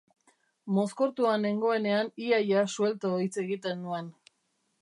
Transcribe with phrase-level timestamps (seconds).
[0.77, 4.13] Mozkortua nengoenean ia-ia suelto hitz egiten nuen.